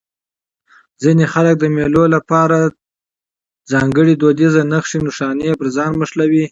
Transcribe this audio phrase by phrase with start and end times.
[1.01, 2.61] ځيني خلک د مېلو له پاره
[3.71, 6.39] ځانګړي دودیزې نخښي نښانې پر ځان موښلوي.